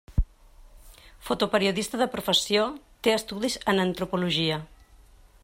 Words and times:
Fotoperiodista 1.27 1.99
de 2.03 2.07
professió, 2.15 2.65
té 3.09 3.15
estudis 3.19 3.59
en 3.75 3.85
Antropologia. 3.87 4.59